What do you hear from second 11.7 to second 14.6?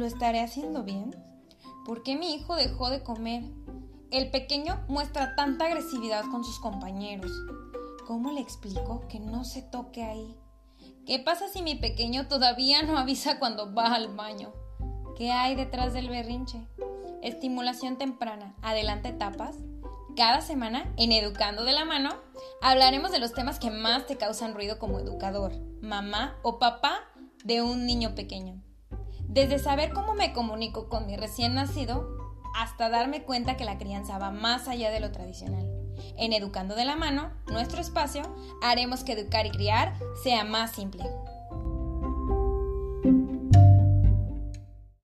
pequeño todavía no avisa cuando va al baño?